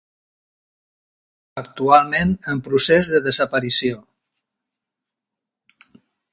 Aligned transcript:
Actualment 1.63 2.33
en 2.55 2.63
procés 2.69 3.13
de 3.17 3.23
desaparició. 3.29 4.03